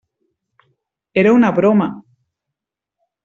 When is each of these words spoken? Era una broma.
Era 1.23 1.33
una 1.39 1.51
broma. 1.59 1.89